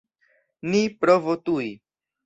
[0.71, 1.71] Ni provu tuj!